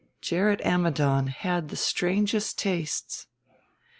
[0.19, 3.27] Gerrit Ammidon had the strangest tastes!